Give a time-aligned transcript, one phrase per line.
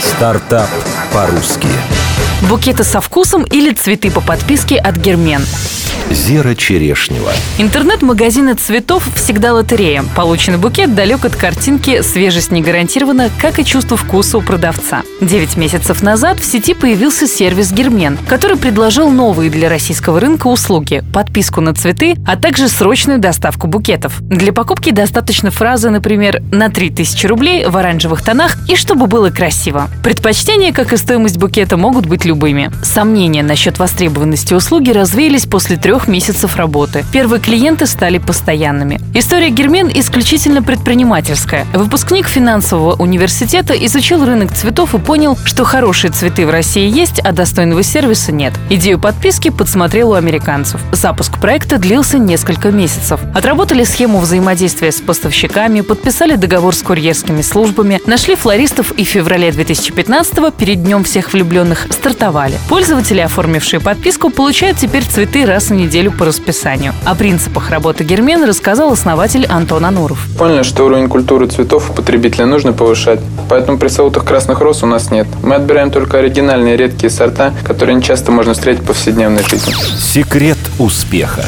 [0.00, 0.68] Стартап
[1.12, 1.99] по-русски.
[2.48, 5.42] Букеты со вкусом или цветы по подписке от Гермен.
[6.10, 7.32] Зера Черешнева.
[7.58, 10.04] Интернет-магазины цветов всегда лотерея.
[10.16, 15.02] Полученный букет далек от картинки, свежесть не гарантирована, как и чувство вкуса у продавца.
[15.20, 21.04] Девять месяцев назад в сети появился сервис Гермен, который предложил новые для российского рынка услуги–
[21.14, 24.20] подписку на цветы, а также срочную доставку букетов.
[24.20, 29.88] Для покупки достаточно фразы, например, на 3000 рублей в оранжевых тонах и чтобы было красиво.
[30.02, 32.70] Предпочтения, как и стоимость букета, могут быть любыми.
[32.84, 37.04] Сомнения насчет востребованности услуги развеялись после трех месяцев работы.
[37.12, 39.00] Первые клиенты стали постоянными.
[39.14, 41.66] История Гермен исключительно предпринимательская.
[41.74, 47.32] Выпускник финансового университета изучил рынок цветов и понял, что хорошие цветы в России есть, а
[47.32, 48.52] достойного сервиса нет.
[48.70, 50.80] Идею подписки подсмотрел у американцев.
[50.92, 53.18] Запуск проекта длился несколько месяцев.
[53.34, 59.50] Отработали схему взаимодействия с поставщиками, подписали договор с курьерскими службами, нашли флористов и в феврале
[59.50, 62.19] 2015 перед Днем всех влюбленных стартовали.
[62.68, 66.94] Пользователи, оформившие подписку, получают теперь цветы раз в неделю неделю по расписанию.
[67.04, 70.24] О принципах работы Гермен рассказал основатель Антон Ануров.
[70.38, 75.10] Поняли, что уровень культуры цветов у потребителя нужно повышать, поэтому пресловутых красных роз у нас
[75.10, 75.26] нет.
[75.42, 79.72] Мы отбираем только оригинальные редкие сорта, которые не часто можно встретить в повседневной жизни.
[79.98, 81.44] Секрет успеха.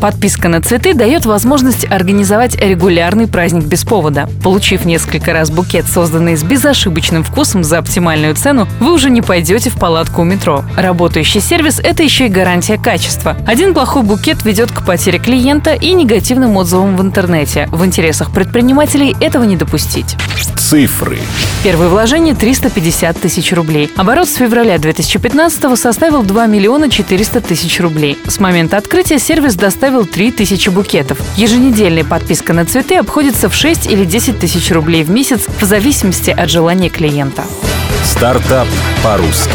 [0.00, 4.28] Подписка на цветы дает возможность организовать регулярный праздник без повода.
[4.42, 9.70] Получив несколько раз букет, созданный с безошибочным вкусом за оптимальную цену, вы уже не пойдете
[9.70, 10.64] в палатку у метро.
[10.76, 13.36] Работающий сервис– это еще и гарантия качества.
[13.46, 17.68] Один плохой букет ведет к потере клиента и негативным отзывам в интернете.
[17.72, 20.16] В интересах предпринимателей этого не допустить.
[20.56, 21.18] Цифры.
[21.62, 23.90] Первое вложение 350 тысяч рублей.
[23.96, 28.18] Оборот с февраля 2015 составил 2 миллиона 400 тысяч рублей.
[28.26, 31.18] С момента открытия сервис доставил 3 тысячи букетов.
[31.36, 36.30] Еженедельная подписка на цветы обходится в 6 или 10 тысяч рублей в месяц в зависимости
[36.30, 37.44] от желания клиента.
[38.04, 38.66] Стартап
[39.02, 39.52] по-русски.